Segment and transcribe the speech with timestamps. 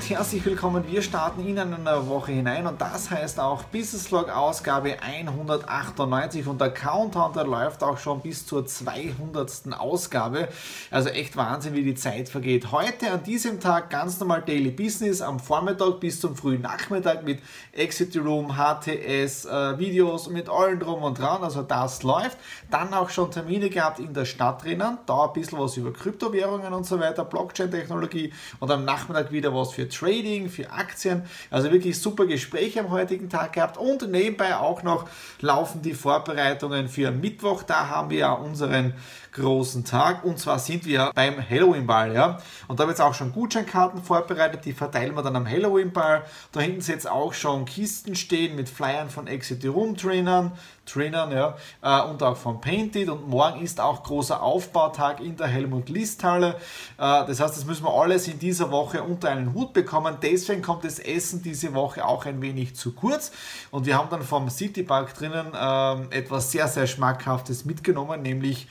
[0.00, 0.84] und herzlich willkommen.
[0.86, 6.58] Wir starten in eine Woche hinein und das heißt auch Business Vlog Ausgabe 198 und
[6.58, 9.78] der Countdown, der läuft auch schon bis zur 200.
[9.78, 10.48] Ausgabe.
[10.90, 12.72] Also echt Wahnsinn, wie die Zeit vergeht.
[12.72, 17.40] Heute an diesem Tag ganz normal Daily Business am Vormittag bis zum frühen Nachmittag mit
[17.72, 21.42] Exit Room, HTS, äh, Videos mit allen drum und dran.
[21.42, 22.38] Also das läuft.
[22.70, 24.96] Dann auch schon Termine gehabt in der Stadt drinnen.
[25.04, 29.72] Da ein bisschen was über Kryptowährungen und so weiter, Blockchain-Technologie und am Nachmittag wieder was
[29.72, 29.99] für Trading,
[30.48, 31.22] für Aktien.
[31.50, 35.08] Also wirklich super Gespräche am heutigen Tag gehabt und nebenbei auch noch
[35.40, 37.62] laufen die Vorbereitungen für Mittwoch.
[37.62, 38.94] Da haben wir ja unseren
[39.32, 40.24] großen Tag.
[40.24, 42.14] Und zwar sind wir beim Halloween-Ball.
[42.14, 42.38] Ja?
[42.68, 46.24] Und da wird es auch schon Gutscheinkarten vorbereitet, die verteilen wir dann am Halloween-Ball.
[46.52, 50.52] Da hinten sind jetzt auch schon Kisten stehen mit Flyern von Exit Room Trainern,
[50.90, 53.08] Trainern ja, äh, und auch von Painted.
[53.08, 56.56] Und morgen ist auch großer Aufbautag in der Helmut List Halle.
[56.98, 60.16] Äh, das heißt, das müssen wir alles in dieser Woche unter einen Hut bekommen.
[60.22, 63.32] Deswegen kommt das Essen diese Woche auch ein wenig zu kurz.
[63.70, 68.68] Und wir haben dann vom Citypark drinnen äh, etwas sehr, sehr Schmackhaftes mitgenommen, nämlich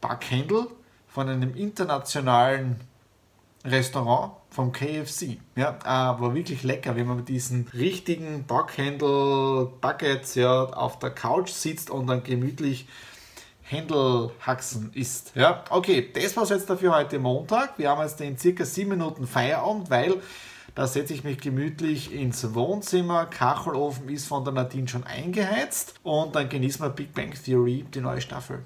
[0.00, 0.66] Backhandel
[1.08, 2.80] von einem internationalen
[3.64, 5.38] Restaurant vom KFC.
[5.56, 11.10] Ja, äh, war wirklich lecker, wenn man mit diesen richtigen Backhandel Buckets ja, auf der
[11.10, 12.86] Couch sitzt und dann gemütlich
[13.62, 15.32] Händelhaxen isst.
[15.34, 17.78] Ja, okay, das war es jetzt dafür heute Montag.
[17.78, 20.20] Wir haben jetzt in circa sieben Minuten Feierabend, weil
[20.74, 23.26] da setze ich mich gemütlich ins Wohnzimmer.
[23.26, 28.00] Kachelofen ist von der Nadine schon eingeheizt und dann genießen wir Big Bang Theory, die
[28.00, 28.64] neue Staffel.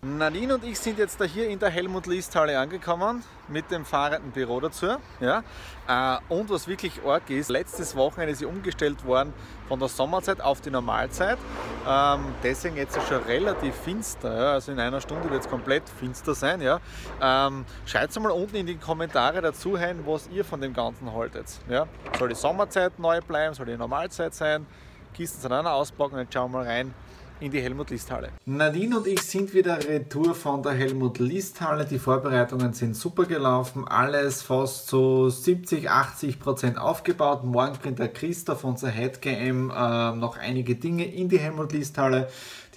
[0.00, 3.84] Nadine und ich sind jetzt da hier in der Helmut List Halle angekommen mit dem
[3.84, 4.86] fahrenden Büro dazu.
[5.18, 5.42] Ja.
[5.88, 9.32] Äh, und was wirklich arg ist, letztes Wochenende ist sie umgestellt worden
[9.66, 11.36] von der Sommerzeit auf die Normalzeit.
[11.84, 14.52] Ähm, deswegen jetzt schon relativ finster.
[14.52, 16.60] Also in einer Stunde wird es komplett finster sein.
[16.60, 16.78] Ja.
[17.20, 21.46] Ähm, Schreibt mal unten in die Kommentare dazu hin, was ihr von dem Ganzen haltet.
[21.68, 21.88] Ja.
[22.16, 23.52] Soll die Sommerzeit neu bleiben?
[23.52, 24.64] Soll die Normalzeit sein?
[25.12, 26.18] Kisten sind auch noch auspacken.
[26.18, 26.94] Jetzt schauen wir mal rein,
[27.40, 28.30] in die Helmut List Halle.
[28.46, 31.84] Nadine und ich sind wieder retour von der Helmut List Halle.
[31.84, 33.86] Die Vorbereitungen sind super gelaufen.
[33.86, 37.44] Alles fast zu 70, 80 Prozent aufgebaut.
[37.44, 41.98] Morgen bringt der Christoph, unser Head GM, äh, noch einige Dinge in die Helmut List
[41.98, 42.28] Halle.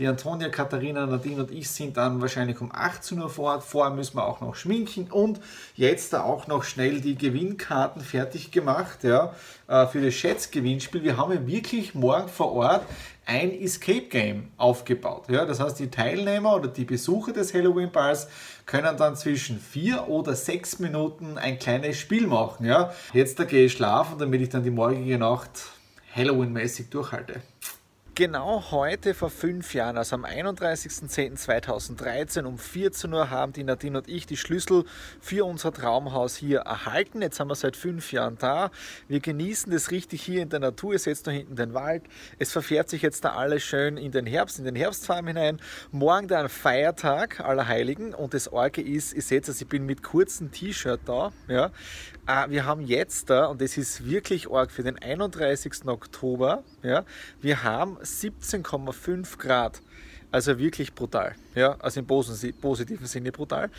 [0.01, 3.63] Die Antonia, Katharina, Nadine und ich sind dann wahrscheinlich um 18 Uhr vor Ort.
[3.63, 5.39] Vorher müssen wir auch noch schminken und
[5.75, 9.31] jetzt da auch noch schnell die Gewinnkarten fertig gemacht ja,
[9.67, 11.03] äh, für das Schätzgewinnspiel.
[11.03, 12.88] Wir haben ja wirklich morgen vor Ort
[13.28, 15.25] ein Escape Game aufgebaut.
[15.29, 18.28] Ja, das heißt, die Teilnehmer oder die Besucher des Halloween Balls
[18.66, 22.66] können dann zwischen vier oder sechs Minuten ein kleines Spiel machen.
[22.66, 22.91] Ja.
[23.13, 25.51] Jetzt da gehe ich schlafen, damit ich dann die morgige Nacht
[26.16, 27.41] Halloween-mäßig durchhalte.
[28.13, 34.09] Genau heute vor fünf Jahren, also am 31.10.2013 um 14 Uhr, haben die Nadine und
[34.09, 34.83] ich die Schlüssel
[35.22, 37.22] für unser Traumhaus hier erhalten.
[37.22, 38.69] Jetzt haben wir seit fünf Jahren da.
[39.07, 40.91] Wir genießen das richtig hier in der Natur.
[40.91, 42.03] Ihr seht da hinten den Wald.
[42.38, 45.61] Es verfährt sich jetzt da alles schön in den Herbst, in den Herbstfarm hinein.
[45.91, 50.03] Morgen dann Feiertag aller Heiligen und das Orge ist, ihr seht es, ich bin mit
[50.03, 51.31] kurzem T-Shirt da.
[51.47, 51.72] Ja.
[52.28, 55.88] Äh, wir haben jetzt da, und das ist wirklich arg für den 31.
[55.88, 57.05] Oktober, ja,
[57.41, 59.81] wir haben 17,5 Grad.
[60.31, 61.35] Also wirklich brutal.
[61.53, 63.70] Ja, also im positiven Sinne brutal.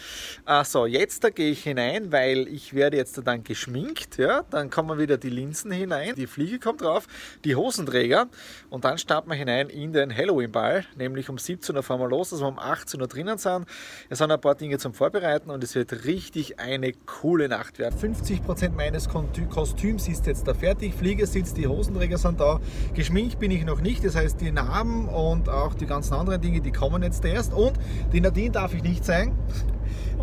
[0.45, 4.19] Also jetzt da gehe ich hinein, weil ich werde jetzt dann geschminkt.
[4.19, 7.07] Ja, dann kommen wieder die Linsen hinein, die Fliege kommt drauf,
[7.45, 8.29] die Hosenträger
[8.69, 10.85] und dann starten wir hinein in den Halloween-Ball.
[10.97, 13.67] Nämlich um 17 Uhr fahren wir los, dass wir um 18 Uhr drinnen sind.
[14.11, 17.99] Es sind ein paar Dinge zum Vorbereiten und es wird richtig eine coole Nacht werden.
[17.99, 20.95] 50% meines Kostüms ist jetzt da fertig.
[20.95, 22.61] Fliege sitzt, die Hosenträger sind da.
[22.95, 26.61] Geschminkt bin ich noch nicht, das heißt die Narben und auch die ganzen anderen Dinge,
[26.61, 27.53] die kommen jetzt erst.
[27.63, 27.79] Und
[28.13, 29.37] die Nadine darf ich nicht zeigen.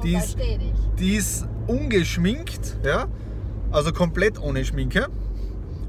[0.04, 0.38] Die ist,
[0.98, 3.08] die ist ungeschminkt, ja?
[3.72, 5.08] also komplett ohne Schminke.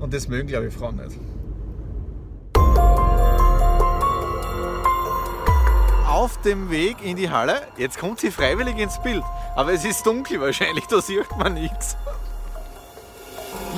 [0.01, 1.19] Und das mögen, glaube ich, Frauen nicht.
[6.21, 7.63] auf dem Weg in die Halle.
[7.79, 9.23] Jetzt kommt sie freiwillig ins Bild.
[9.57, 11.97] Aber es ist dunkel wahrscheinlich, da sieht man nichts.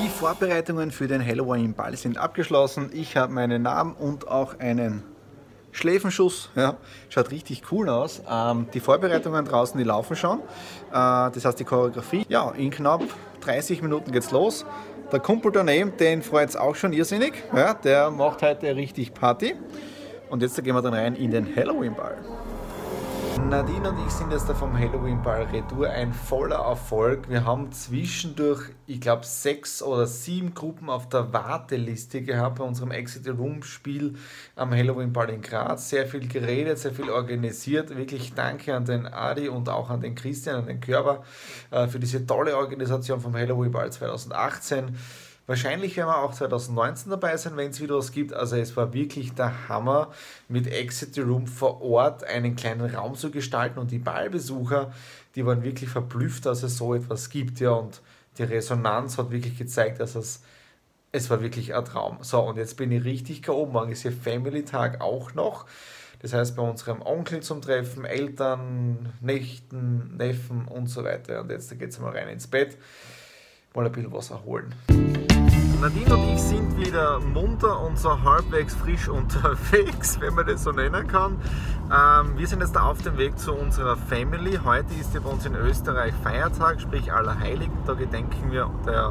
[0.02, 2.90] Die Vorbereitungen für den Halloween-Ball sind abgeschlossen.
[2.92, 5.04] Ich habe meinen Namen und auch einen
[5.72, 6.50] Schläfenschuss.
[6.54, 6.76] Ja,
[7.08, 8.22] schaut richtig cool aus.
[8.30, 10.38] Ähm, die Vorbereitungen draußen, die laufen schon.
[10.38, 10.42] Äh,
[10.92, 12.24] das heißt die Choreografie.
[12.28, 13.02] Ja, in knapp
[13.40, 14.64] 30 Minuten geht's los.
[15.10, 17.34] Der Kumpel daneben, den freut es auch schon irrsinnig.
[17.54, 19.54] Ja, der macht heute richtig Party.
[20.30, 22.16] Und jetzt gehen wir dann rein in den Halloween-Ball.
[23.48, 27.28] Nadine und ich sind jetzt da vom Halloween Ball Retour ein voller Erfolg.
[27.28, 32.90] Wir haben zwischendurch, ich glaube, sechs oder sieben Gruppen auf der Warteliste gehabt bei unserem
[32.90, 34.14] Exit Room Spiel
[34.56, 35.90] am Halloween Ball in Graz.
[35.90, 37.96] Sehr viel geredet, sehr viel organisiert.
[37.96, 41.22] Wirklich danke an den Adi und auch an den Christian, an den Körper
[41.70, 44.96] äh, für diese tolle Organisation vom Halloween Ball 2018.
[45.46, 48.32] Wahrscheinlich werden wir auch 2019 dabei sein, wenn es wieder was gibt.
[48.32, 50.12] Also es war wirklich der Hammer,
[50.48, 54.92] mit Exit the Room vor Ort einen kleinen Raum zu gestalten und die Ballbesucher,
[55.34, 57.58] die waren wirklich verblüfft, dass es so etwas gibt.
[57.58, 58.00] Ja, und
[58.38, 60.42] die Resonanz hat wirklich gezeigt, dass es,
[61.10, 62.18] es war wirklich ein Traum.
[62.22, 63.72] So, und jetzt bin ich richtig oben.
[63.72, 65.66] Morgen ist hier Family-Tag auch noch.
[66.20, 71.40] Das heißt, bei unserem Onkel zum Treffen, Eltern, Nächten, Neffen und so weiter.
[71.40, 72.78] Und jetzt geht es mal rein ins Bett,
[73.74, 74.74] mal ein bisschen was erholen.
[75.80, 80.70] Nadine und ich sind wieder munter und so halbwegs frisch unterwegs, wenn man das so
[80.70, 81.40] nennen kann.
[81.92, 84.60] Ähm, wir sind jetzt auf dem Weg zu unserer Family.
[84.64, 87.76] Heute ist ja bei uns in Österreich Feiertag, sprich Allerheiligen.
[87.86, 89.10] Da gedenken wir der,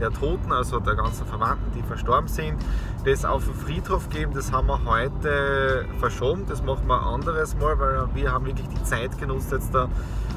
[0.00, 2.56] der Toten, also der ganzen Verwandten, die verstorben sind.
[3.04, 6.44] Das auf den Friedhof geben, das haben wir heute verschoben.
[6.48, 9.88] Das machen wir ein anderes Mal, weil wir haben wirklich die Zeit genutzt jetzt da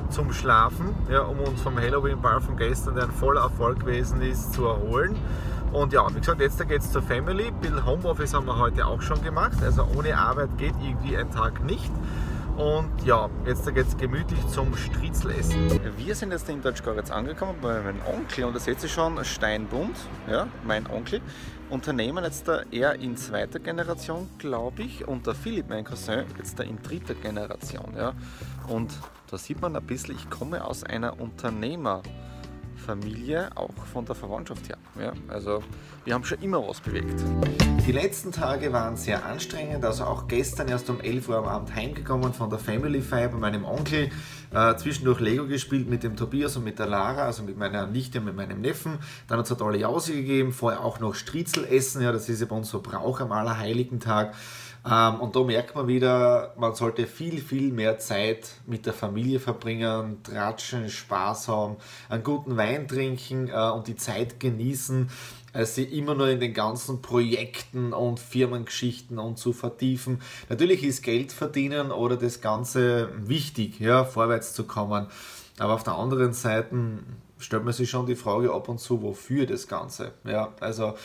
[0.10, 4.54] zum Schlafen, ja, um uns vom Halloween-Ball von gestern, der ein voller Erfolg gewesen ist,
[4.54, 5.15] zu erholen.
[5.71, 7.48] Und ja, wie gesagt, jetzt geht es zur Family.
[7.48, 9.57] Ein bisschen Homeoffice haben wir heute auch schon gemacht.
[9.63, 11.92] Also ohne Arbeit geht irgendwie ein Tag nicht.
[12.58, 15.58] Und ja, jetzt geht es gemütlich zum Stritzelessen.
[15.98, 19.96] Wir sind jetzt in Deutschgoritz angekommen bei meinem Onkel und da seht ihr schon Steinbund,
[20.30, 21.20] ja, mein Onkel.
[21.72, 26.60] Unternehmen jetzt da eher in zweiter Generation, glaube ich, und der Philipp, mein Cousin, jetzt
[26.60, 27.96] da in dritter Generation.
[27.98, 28.14] Ja.
[28.68, 28.92] Und
[29.32, 32.04] da sieht man ein bisschen, ich komme aus einer Unternehmer-
[32.84, 34.78] Familie, auch von der Verwandtschaft her.
[35.00, 35.64] Ja, also
[36.06, 37.24] wir haben schon immer was bewegt.
[37.88, 41.74] Die letzten Tage waren sehr anstrengend, also auch gestern erst um 11 Uhr am Abend
[41.74, 44.10] heimgekommen von der Family Fire bei meinem Onkel.
[44.54, 48.20] Äh, zwischendurch Lego gespielt mit dem Tobias und mit der Lara, also mit meiner Nichte
[48.20, 49.00] und mit meinem Neffen.
[49.28, 52.42] Dann hat es eine tolle Jause gegeben, vorher auch noch Striezel essen, ja, das ist
[52.42, 54.36] ja bei uns so Brauch am Allerheiligen Tag.
[54.86, 59.40] Ähm, und da merkt man wieder, man sollte viel, viel mehr Zeit mit der Familie
[59.40, 61.78] verbringen, tratschen, Spaß haben,
[62.10, 65.10] einen guten Wein trinken äh, und die Zeit genießen,
[65.54, 70.22] als sie immer nur in den ganzen Projekten und Firmengeschichten und zu vertiefen.
[70.50, 75.08] Natürlich ist Geld verdienen oder das Ganze wichtig, ja, vorwärts zu kommen.
[75.60, 77.00] Aber auf der anderen Seite
[77.44, 80.13] stellt man sich schon die Frage ab und zu, wofür das Ganze.
[80.24, 80.95] Ja, also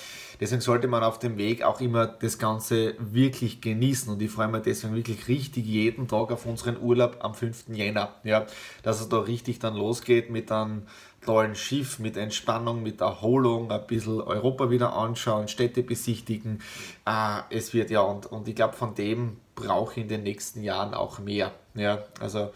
[0.41, 4.49] deswegen sollte man auf dem Weg auch immer das Ganze wirklich genießen und ich freue
[4.49, 7.69] mich deswegen wirklich richtig jeden Tag auf unseren Urlaub am 5.
[7.69, 8.15] Jänner.
[8.25, 8.47] Ja,
[8.83, 10.83] dass es da richtig dann losgeht mit einem
[11.25, 16.63] tollen Schiff, mit Entspannung, mit Erholung, ein bisschen Europa wieder anschauen, Städte besichtigen.
[17.05, 20.63] Äh, es wird ja, und, und ich glaube, von dem brauche ich in den nächsten
[20.63, 21.53] Jahren auch mehr.
[21.75, 22.51] Ja, also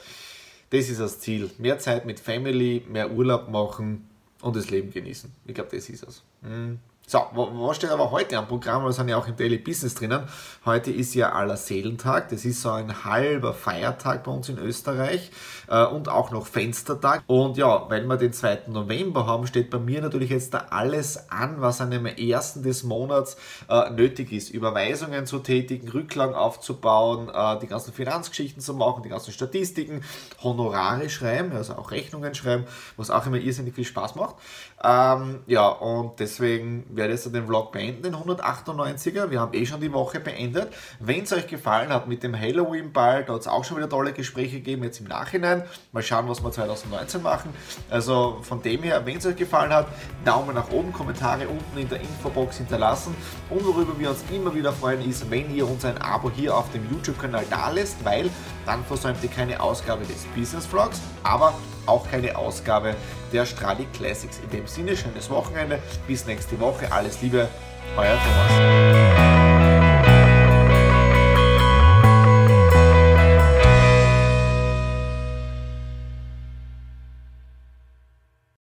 [0.72, 1.50] das ist das Ziel.
[1.58, 4.08] Mehr Zeit mit Family, mehr Urlaub machen
[4.40, 5.30] und das Leben genießen.
[5.44, 6.22] Ich glaube, das ist es.
[6.40, 6.78] Mhm.
[7.04, 8.84] So, was steht aber heute am Programm?
[8.84, 10.22] Wir sind ja auch im Daily Business drinnen.
[10.64, 12.28] Heute ist ja Allerseelentag.
[12.28, 15.32] Das ist so ein halber Feiertag bei uns in Österreich
[15.68, 17.24] äh, und auch noch Fenstertag.
[17.26, 18.68] Und ja, weil wir den 2.
[18.68, 22.84] November haben, steht bei mir natürlich jetzt da alles an, was an dem ersten des
[22.84, 23.36] Monats
[23.68, 24.50] äh, nötig ist.
[24.50, 30.04] Überweisungen zu tätigen, Rücklagen aufzubauen, äh, die ganzen Finanzgeschichten zu machen, die ganzen Statistiken,
[30.42, 32.64] Honorare schreiben, also auch Rechnungen schreiben,
[32.96, 34.36] was auch immer irrsinnig viel Spaß macht.
[34.84, 39.30] Ähm, ja, und deswegen werde jetzt den Vlog beenden, den 198er.
[39.30, 40.72] Wir haben eh schon die Woche beendet.
[41.00, 44.12] Wenn es euch gefallen hat mit dem Halloween-Ball, da hat es auch schon wieder tolle
[44.12, 45.64] Gespräche gegeben, jetzt im Nachhinein.
[45.92, 47.50] Mal schauen, was wir 2019 machen.
[47.90, 49.86] Also von dem her, wenn es euch gefallen hat,
[50.24, 53.14] Daumen nach oben, Kommentare unten in der Infobox hinterlassen.
[53.50, 56.70] Und worüber wir uns immer wieder freuen, ist, wenn ihr uns ein Abo hier auf
[56.72, 58.30] dem YouTube-Kanal da lässt, weil
[58.66, 61.54] dann versäumt ihr keine Ausgabe des Business Vlogs, aber
[61.86, 62.94] auch keine Ausgabe
[63.32, 64.40] der Stradi Classics.
[64.44, 67.48] In dem Sinne, schönes Wochenende, bis nächste Woche, alles Liebe,
[67.96, 69.11] euer Thomas.